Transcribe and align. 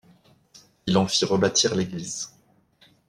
Il 0.87 0.97
en 0.97 1.05
fit 1.05 1.25
rebâtir 1.25 1.75
l’église. 1.75 2.33